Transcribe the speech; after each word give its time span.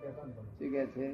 શું 0.00 0.70
કે 0.72 0.82
છે? 0.94 1.06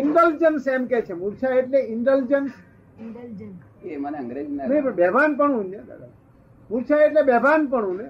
ઇન્ડલ્જન્સ 0.00 0.66
એમ 0.74 0.84
કે 0.90 0.98
છે. 1.06 1.14
મૂર્છા 1.22 1.54
એટલે 1.60 1.78
ઇન્ડલ્જન્સ. 1.94 2.52
એ 3.82 3.96
મને 4.02 4.18
અંગ્રેજી 4.22 4.56
ના 4.56 4.66
નહીં 4.66 4.82
પણ 4.84 4.96
બેભાન 5.00 5.32
પણ 5.38 5.66
ને 5.70 5.78
દાદા. 5.88 6.10
મૂર્છા 6.70 7.00
એટલે 7.06 7.22
બેભાન 7.30 7.62
પણ 7.72 7.96
ને. 7.98 8.06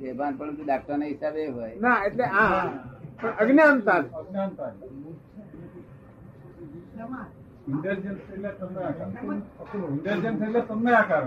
બેભાન 0.00 0.32
પણ 0.38 0.54
ડાક્ટર 0.64 0.96
ના 0.98 1.10
હિસાબે 1.12 1.42
હોય. 1.56 1.74
ના 1.84 1.98
એટલે 2.06 2.24
આ 2.24 2.48
પણ 3.20 3.34
અજ્ઞાનતા 3.42 4.00
ઇન્ટેલિજન્સ 7.72 8.20
એટલે 8.34 8.50
તમને 8.60 8.80
આકાર. 8.88 9.08
ઇન્ટેલિજન્સ 9.92 10.40
એટલે 10.46 10.60
તમને 10.70 10.92
આકાર. 11.00 11.24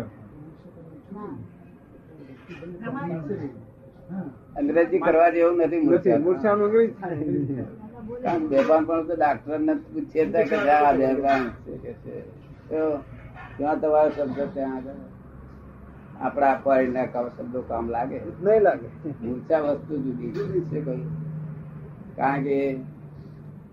અંગ્રેજી 4.55 4.99
કરવા 4.99 5.29
જેવું 5.29 5.57
નથી 5.57 5.81
નથી 5.81 6.17
મૂર્છાનું 6.17 6.65
અંગ્રેજી 6.65 6.95
થાય. 7.01 8.39
બેભાન 8.39 8.85
પણ 8.85 9.07
તો 9.07 9.15
ડાક્ટર 9.15 9.59
ને 9.59 9.73
પૂછીએ 9.73 10.25
કે 10.43 10.55
આ 10.69 10.93
બેભાન 10.93 11.49
છે 11.49 11.73
કે 11.77 11.93
છે. 11.93 12.21
તો 12.69 12.99
ત્યાં 13.57 13.79
તમારો 13.79 14.09
શબ્દ 14.09 14.39
ત્યાં 14.53 14.75
આગળ. 14.75 14.99
આપણા 16.21 16.55
ફોરેનના 16.55 17.05
કામ 17.05 17.27
શબ્દો 17.27 17.61
કામ 17.61 17.89
લાગે. 17.89 18.21
નહીં 18.43 18.61
લાગે. 18.61 18.87
મૂર્છા 19.21 19.59
વસ્તુ 19.59 19.93
જુદી 19.97 20.31
છે 20.71 20.81
કોઈ. 20.81 21.03
કારણ 22.15 22.43
કે 22.43 22.79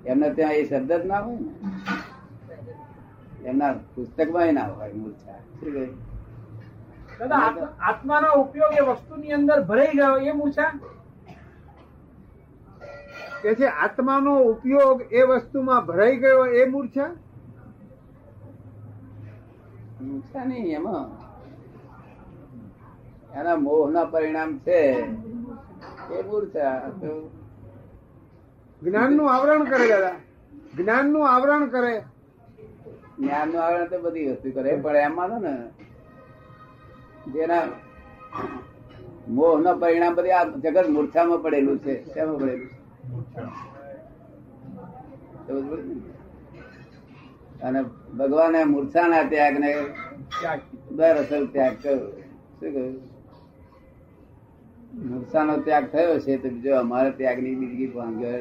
એમને 0.06 0.28
ત્યાં 0.34 0.52
એ 0.52 0.64
શબ્દ 0.64 0.92
જ 0.92 1.06
ના 1.06 1.20
હોય 1.20 1.38
ને. 1.38 1.50
એમના 3.44 3.72
પુસ્તકમાં 3.94 4.54
ના 4.54 4.66
હોય 4.66 4.92
મૂર્છા. 4.92 5.38
શું 5.60 5.72
કહ્યું? 5.72 6.13
દાદા 7.18 7.36
આત્મા- 7.36 7.78
આત્માનો 7.80 8.32
ઉપયોગ 8.32 8.74
એ 8.74 8.80
વસ્તુની 8.80 9.32
અંદર 9.32 9.62
ભરાઈ 9.62 9.86
ગયો. 9.86 10.16
એ 10.16 10.32
મૂછા 10.32 10.80
કે 13.42 13.54
છે 13.54 13.64
આત્માનો 13.64 14.38
ઉપયોગ 14.38 15.02
એ 15.12 15.22
વસ્તુમાં 15.22 15.86
ભરાઈ 15.86 16.16
ગયો 16.16 16.46
એ 16.46 16.66
મૂર્છા 16.66 17.06
મૂર્છા 20.02 20.44
નહીં 20.44 20.74
એમાં. 20.74 21.24
એના 23.40 23.56
મોહના 23.56 24.04
પરિણામ 24.04 24.58
છે. 24.58 24.92
એ 26.10 26.22
મૂર્છા 26.22 26.90
જ્ઞાનનું 28.82 29.34
આવરણ 29.34 29.64
કરે 29.64 29.88
દાદા. 29.88 30.12
જ્ઞાનનું 30.76 31.30
આવરણ 31.30 31.66
કરે. 31.66 32.02
જ્ઞાનનું 33.18 33.62
આવરણ 33.62 33.86
તો 33.86 33.98
બધી 33.98 34.32
વસ્તુ 34.32 34.50
કરે 34.50 34.76
પણ 34.76 34.96
એમાં 34.96 35.28
ને 35.28 35.83
જેના 37.32 37.66
મોહ 39.28 39.54
નો 39.64 39.72
પરિણામ 39.82 40.14
બધી 40.16 40.36
આ 40.38 40.44
જગત 40.64 40.86
મૂર્છામાં 40.96 41.42
પડેલું 41.44 41.78
છે. 41.78 41.94
શેમાં 42.12 42.38
પડેલું 42.40 42.68
છે? 42.68 42.74
અને 47.62 47.80
ભગવાને 48.18 48.60
મૂર્છાના 48.64 49.24
ત્યાગ 49.32 49.56
ને 49.58 49.70
દર 50.96 51.16
અસર 51.22 51.42
ત્યાગ 51.54 51.74
કર્યો. 51.82 52.08
શું 52.58 52.70
કહ્યું? 52.74 52.94
મૂર્છાનો 55.08 55.54
ત્યાગ 55.66 55.84
થયો 55.92 56.16
છે 56.24 56.32
તો 56.42 56.48
બીજો 56.54 56.72
અમારે 56.82 57.10
ત્યાગની 57.18 57.58
બીજી 57.60 57.92
ભાંગર 57.94 58.40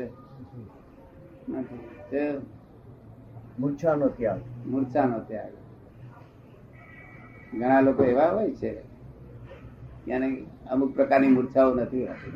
મૂર્છાનો 3.60 4.08
ત્યાગ. 4.18 4.42
મૂર્છાનો 4.72 5.20
ત્યાગ. 5.30 5.54
ઘણા 7.54 7.82
લોકો 7.82 8.04
એવા 8.04 8.30
હોય 8.30 8.52
છે 8.52 8.82
એને 10.08 10.46
અમુક 10.72 10.96
પ્રકારની 10.96 11.28
મૂર્છાઓ 11.28 11.76
નથી 11.76 12.06
હોતી? 12.06 12.32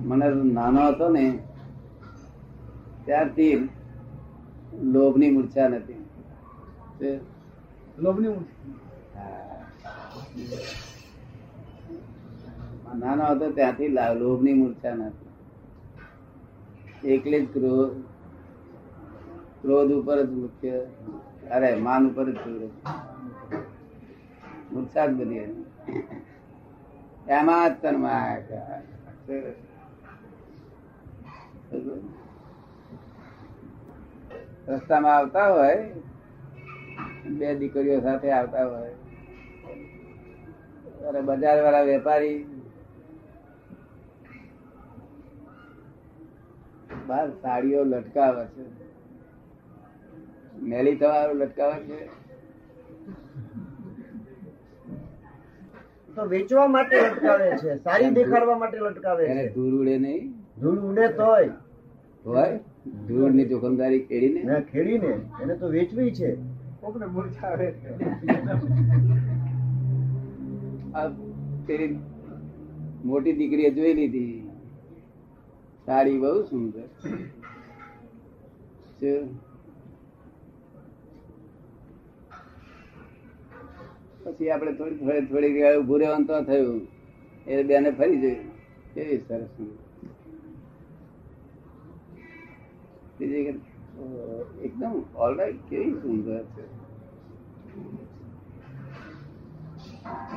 મને 0.00 0.52
નાનો 0.52 0.88
હતો 0.88 1.08
ને 1.08 1.38
ત્યારથી 3.04 3.68
લોભની 4.84 5.30
મૂર્છા 5.30 5.68
નથી. 5.68 6.06
લોભની 7.98 8.28
નાનો 12.98 13.24
હતો 13.24 13.50
ત્યાંથી 13.50 13.96
લોભની 14.20 14.54
મૂર્છા 14.54 14.94
નથી. 14.94 15.32
એકલી 17.04 17.46
જ 17.46 17.48
ક્રોધ 19.62 19.92
ઉપર 19.92 20.18
જ 20.22 20.30
મુખ્ય, 20.30 20.78
અરે 21.50 21.74
માન 21.74 22.10
ઉપર 22.10 22.26
જ 22.30 22.38
મૂર્છા 24.72 25.06
જ 25.06 25.08
બધી 25.10 25.64
એમાં 27.28 27.70
જ 27.70 27.82
તન્માયા 27.82 28.38
રસ્તામાં 34.68 35.16
આવતા 35.16 35.46
હોય, 35.54 35.78
બે 37.38 37.54
દીકરીઓ 37.54 38.00
સાથે 38.00 38.30
આવતા 38.30 38.64
હોય. 38.66 38.92
અરે 41.08 41.20
બજાર 41.20 41.62
વાળા 41.64 41.82
વેપારી. 41.82 42.36
બહાર 47.06 47.30
સાડીઓ 47.30 47.84
લટકાવે 47.84 48.44
છે. 48.46 48.81
મેલી 50.62 50.96
થવાનું 50.96 51.36
લટકાવે 51.36 51.84
છે. 51.84 52.08
તો 56.14 56.24
વેચવા 56.24 56.66
માટે 56.66 57.00
લટકાવે 57.00 57.56
છે 57.56 57.78
સારી 57.78 58.10
દેખાડવા 58.10 58.58
માટે 58.58 58.78
લટકાવે 58.78 59.26
છે. 59.26 59.54
ધૂળ 59.54 59.80
ઉડે 59.80 59.98
નહીં. 59.98 60.34
ધૂળ 60.60 60.90
ઉડે 60.90 61.08
તોય. 61.08 61.50
હોય? 62.26 62.60
ધૂળની 63.08 63.44
જોખમદારી 63.44 64.00
ખેડીને? 64.00 64.44
ને 64.44 64.64
ખેડીને. 64.72 65.20
એને 65.42 65.56
તો 65.56 65.68
વેચવી 65.68 66.14
છે. 66.14 66.36
કોકને 66.80 67.06
મૂર્છાવે 67.06 67.74
આ 70.94 71.10
પેલી 71.66 71.98
મોટી 73.04 73.32
દીકરીએ 73.32 73.70
જોઈ 73.70 73.94
લીધી. 73.94 74.50
સાડી 75.86 76.18
બહુ 76.18 76.42
સુંદર 76.42 76.82
શું? 79.00 79.38
પછી 84.24 84.50
આપણે 84.50 84.72
થોડી 84.72 84.96
થોડી 84.96 85.26
થોડી 85.26 85.62
વાર 85.62 85.76
ઉભું 85.76 85.98
રહેવાનું 85.98 86.26
તો 86.26 86.42
થયું. 86.42 86.88
એ 87.46 87.62
બેને 87.62 87.90
ફરી 87.90 88.20
જોયું. 88.20 88.50
કેવી 88.94 89.18
સરસ 89.28 89.48
એકદમ 94.62 95.02
ઓલરાઈટ 95.16 95.56
કેવી 95.70 95.92
સુંદર 95.92 96.44
છે? 96.44 96.82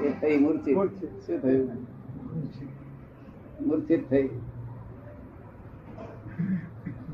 એ 0.05 0.21
થઈ 0.21 0.37
મૂર્તિ 0.37 0.75
મૂર્છિત. 0.75 1.09
શું 1.27 1.39
થયું? 1.39 1.69
મૂર્છિત 3.67 4.09
થઈ. 4.09 4.29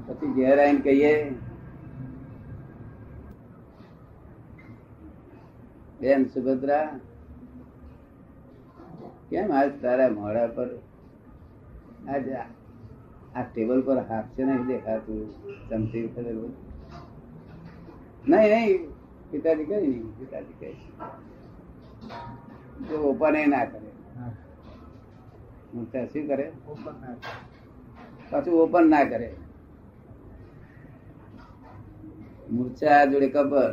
પછી 0.08 0.34
ઘેર 0.34 0.60
આવીને 0.60 0.80
કહીએ 0.80 1.36
બેન 6.02 6.30
સુભદ્રા 6.30 7.00
કેમ 9.30 9.52
આજ 9.52 9.72
તારા 9.82 10.12
મોડા 10.12 10.48
પર 10.56 10.70
આજ 12.08 12.26
આ 12.36 12.46
ટેબલ 13.46 13.82
પર 13.82 14.00
હાસ્ય 14.10 14.46
નહીં 14.46 14.68
દેખાતું 14.68 15.30
ચમચી 15.70 16.06
વખતે 16.06 16.32
નહીં 16.32 16.54
નહીં 18.28 18.94
પિતાજી 19.32 19.66
કઈ 19.66 19.82
નહીં 19.84 20.14
પિતાજી 20.18 20.56
કઈ 20.60 20.78
તો 22.88 23.10
ઓપન 23.10 23.36
એ 23.36 23.48
ના 23.48 23.66
કરે. 23.66 23.90
મૂર્છા 25.74 26.08
શું 26.08 26.28
કરે? 26.28 26.54
પાછું 28.32 28.62
ઓપન 28.62 28.90
ના 28.90 29.06
કરે. 29.06 29.36
મૂર્છા 32.50 33.06
જોડે 33.06 33.30
કબર 33.30 33.72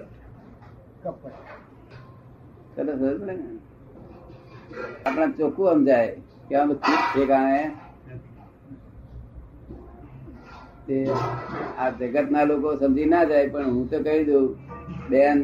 પડે 2.79 3.35
આપણા 5.05 5.29
ચોખ્ખું 5.39 5.69
સમજાય 5.75 6.13
કે 6.49 6.55
આમ 6.57 6.71
ચૂપ 6.75 7.03
ઠેકાણે 7.07 7.63
તે 10.87 10.97
આ 11.79 11.91
જગત 11.99 12.27
ના 12.31 12.45
લોકો 12.45 12.69
સમજી 12.77 13.09
ના 13.13 13.25
જાય 13.25 13.51
પણ 13.53 13.71
હું 13.75 13.89
તો 13.89 13.99
કહી 14.05 14.23
દઉં 14.25 14.47
બેન 15.11 15.39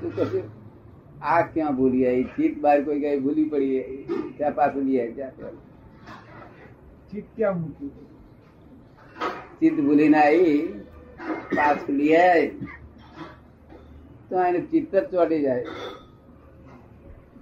તું 0.00 0.10
કશું 0.10 0.46
આ 1.22 1.42
ક્યાં 1.52 1.76
ભૂલી 1.76 2.04
આવી? 2.06 2.26
ચીત 2.36 2.54
બાર 2.60 2.78
કોઈ 2.84 3.00
કઈ 3.00 3.20
ભૂલી 3.20 3.48
પડી 3.52 3.78
ત્યાં 4.36 4.54
પાછું 4.54 4.84
લઈ 4.86 5.00
આવી 5.00 5.14
ત્યાં 5.14 5.56
ચીત 7.10 7.26
ક્યાં 7.36 7.60
મૂકી? 7.60 7.90
ચિત્ત 9.60 9.76
ભૂલી 9.84 10.08
ના 10.08 10.24
આવી 10.24 10.58
પાછું 11.56 11.94
લઈ 11.96 12.16
આવી. 12.16 12.50
તો 14.30 14.42
એને 14.44 14.60
ચિત્ત 14.60 14.94
જ 14.94 15.04
ચોટી 15.10 15.42
જાય. 15.42 15.64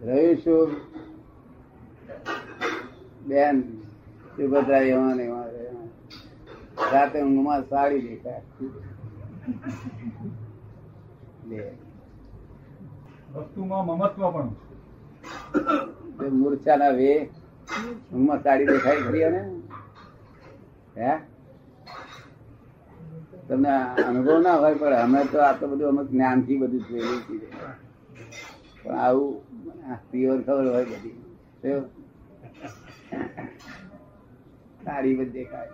રહ્યું 0.02 0.36
શું 0.36 0.68
બેન 3.26 3.56
સુભદ્રા 4.36 4.78
એવા 4.80 5.14
ને 5.14 5.24
એવા 5.24 5.44
રાતે 6.92 7.22
ઊંઘમાં 7.22 7.68
સાડી 7.68 8.00
દેખાય. 8.00 8.42
વસ્તુમાં 13.34 13.86
મમત્વ 13.86 14.30
પણ 14.30 14.48
મૂર્છાના 16.32 16.90
વે. 16.90 17.12
ઊંઘમાં 18.12 18.42
સાડી 18.42 18.66
દેખાય 18.66 18.96
ખરી 18.96 19.24
ને 19.30 19.42
હે? 20.96 21.12
તમને 23.48 23.68
અનુભવ 24.02 24.40
ના 24.40 24.54
હોય, 24.54 24.74
પણ 24.74 24.94
અમે 24.94 25.24
તો 25.24 25.38
આ 25.38 25.52
તો 25.52 25.66
બધું 25.66 25.88
અમે 25.88 26.04
જ્ઞાનથી 26.04 26.56
બધું 26.56 26.80
જોયેલું 26.80 27.40
છે 27.40 27.46
પણ 28.82 28.98
આવું 28.98 29.40
પ્યોર 30.10 30.42
ખબર 30.42 30.68
હોય 30.68 30.84
બધી. 30.84 31.22
સાડી 34.84 35.16
બધી 35.16 35.30
દેખાય. 35.30 35.68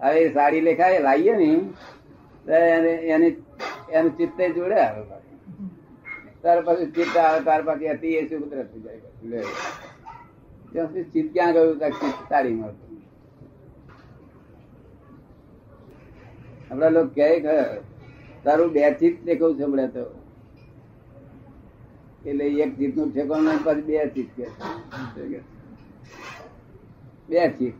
હવે 0.00 0.32
સાડી 0.32 0.60
લેખાય, 0.60 0.98
લાવીએ 0.98 1.36
ને, 1.36 1.60
તો 2.46 2.52
એને, 2.52 2.90
એને- 2.90 4.08
ચિત્તે 4.08 4.50
જોડે 4.50 4.74
આવે. 4.74 5.04
તાર 6.42 6.62
પછી 6.62 6.90
ચિત્ત 6.90 7.16
આવે 7.16 7.40
તાર 7.40 7.62
પાછી 7.62 7.90
હતી 7.90 8.08
એ 8.08 8.28
સુપુત્ર 8.28 8.62
થઈ 8.62 8.80
જાય 8.80 9.00
લે. 9.24 9.42
ચિત્ત 11.02 11.32
ક્યાં 11.32 11.52
ગયું 11.52 11.78
ચિત્ત 11.78 12.28
સાડી 12.28 12.54
મળતું 12.54 12.89
આપડા 16.70 16.90
લોકો 16.94 17.10
કહે 17.14 17.26
કે 17.44 17.54
તારું 18.44 18.72
બે 18.74 18.80
ચિત્ત 19.00 19.16
દેખવું 19.26 19.56
છે 19.58 19.64
હમણાં 19.64 19.92
તો. 19.94 20.02
એટલે 22.24 22.44
એક 22.64 22.72
ચીતનું 22.78 23.08
ઠેકાણું 23.12 23.58
પછી 23.64 23.84
બે 23.86 23.94
ચિત્ત 24.14 24.30
કે 24.36 24.46
બે 27.28 27.40
ચિત્ત 27.58 27.76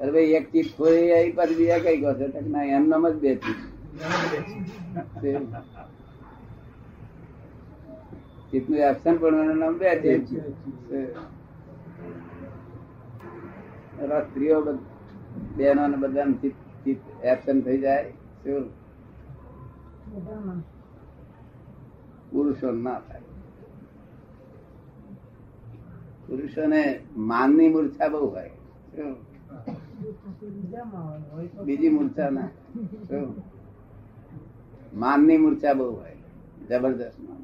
અરે 0.00 0.10
ભાઈ, 0.12 0.34
એક 0.38 0.46
ચીત 0.52 0.68
ખોઈ 0.76 1.12
આવી 1.12 1.34
પછી 1.36 1.56
બીજા 1.58 1.82
કઈ 1.84 1.98
કહો 2.02 2.10
છો? 2.18 2.26
ના 2.52 2.64
એમ 2.76 2.84
જ 2.90 3.14
બે 3.22 3.30
ચિત્ત 3.42 3.60
ચિત્તનું 8.50 8.78
એબસન્ટ 8.88 9.18
પણ 9.20 9.58
નામ 9.60 9.74
બે 9.78 9.86
એવા 14.02 14.22
સ્ત્રીઓ 14.26 14.58
બેનો 15.56 15.82
ને 15.88 15.96
બધા 15.96 16.26
ચિત્ત 16.42 16.56
ચિત્ત 16.84 17.24
એબસન્ટ 17.24 17.64
થઈ 17.64 17.80
જાય 17.80 18.10
શું 18.42 18.64
પુરુષો 22.30 22.72
ના 22.72 23.00
થાય. 23.00 23.20
પુરુષોને 26.26 27.00
માનની 27.16 27.68
મૂર્છા 27.68 28.08
બહુ 28.08 28.26
હોય. 28.26 28.50
બીજી 31.64 31.88
મૂર્છા 31.88 32.30
ના? 32.30 32.48
માનની 34.94 35.36
મૂર્છા 35.36 35.74
બહુ 35.74 35.90
હોય. 35.90 36.16
જબરદસ્ત 36.68 37.18
માન. 37.20 37.42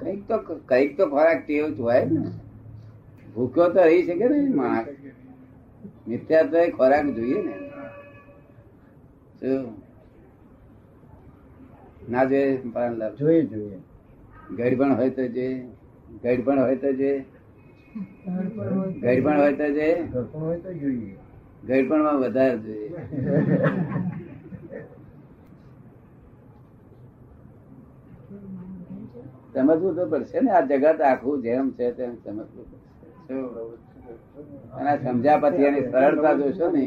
કંઈક 0.00 0.28
તો 0.28 0.36
કંઈક 0.66 0.96
તો 0.96 1.06
ખોરાક 1.06 1.46
ટેવ 1.46 1.68
જ 1.68 1.80
હોય 1.80 2.04
ને. 2.04 2.22
ભૂખ્યો 3.34 3.68
તો 3.70 3.82
રહી 3.84 4.04
શકે 4.06 4.26
ને 4.28 4.38
માણસ 4.52 4.88
મિથ્યા 6.06 6.50
તો 6.50 6.60
ખોરાક 6.72 7.06
જોઈએ 7.14 7.40
ને. 7.42 7.54
ના 12.08 12.24
જોઈએ 12.24 12.52
જોઈએ 13.18 13.42
જોઈએ. 13.46 13.78
ગઢ 14.50 14.76
પણ 14.76 14.92
હોય 14.94 15.10
તો 15.12 15.24
જે. 15.30 15.46
ગડબણ 16.22 16.58
હોય 16.60 16.76
તો 16.76 16.92
જે. 16.94 17.12
ગડબણ 19.02 19.38
હોય 19.38 19.54
તો 19.54 19.68
જે. 19.70 19.88
ગઢ 21.62 21.88
પણ 21.88 22.02
માં 22.02 22.18
વધારે 22.18 22.58
જોઈએ. 22.58 22.88
સમજવું 29.54 29.96
તો 29.96 30.04
પડશે 30.08 30.38
ને 30.40 30.50
આ 30.50 30.66
જગત 30.68 31.00
આખું 31.02 31.42
જેમ 31.42 31.66
છે 31.72 31.86
તેમ 31.92 32.12
સમજવું 32.16 32.66
પડશે? 32.70 32.93
અને 34.74 34.92
સમજ્યા 35.04 35.38
પછી 35.38 35.62
એની 35.62 35.90
સરળતા 35.90 36.34
જોશો 36.34 36.66
ને 36.70 36.84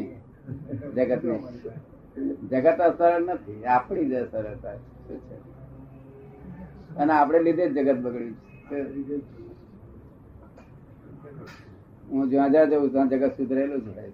જગત 0.96 1.24
ને 1.24 1.38
જગત 2.52 2.80
અસરળ 2.80 3.24
નથી, 3.24 3.66
આપણી 3.66 4.10
જ 4.10 4.14
સરળતા 4.32 4.78
અને 6.98 7.14
આપણે 7.14 7.40
લીધે 7.40 7.66
જગત 7.70 7.98
બગડ્યું 8.02 8.36
હું 12.12 12.30
જ્યાં 12.30 12.52
જ્યાં 12.52 12.70
જઉં 12.70 12.92
ત્યાં 12.92 13.10
જગત 13.10 13.32
સુધરેલું 13.38 13.82
હોય 13.88 14.12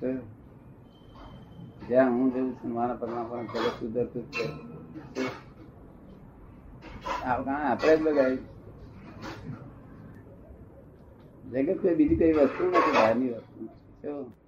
છે. 0.00 0.10
જ્યાં 1.88 2.10
હું 2.10 2.28
જઉં 2.34 2.46
છું, 2.54 2.70
મારા 2.72 2.94
પરમાત્મા 2.94 3.42
જગત 3.42 3.74
સુધરતું 3.80 4.24
જ 4.32 4.34
છે. 4.34 5.24
આપણે 7.24 7.96
જ 7.96 7.98
બગાડી 8.02 8.59
જગત 11.52 11.78
કોઈ 11.82 11.94
બીજી 11.94 12.16
કઈ 12.16 12.32
વસ્તુ 12.32 12.64
નથી 12.64 12.92
બહારની 12.92 13.28
વસ્તુ. 13.28 14.39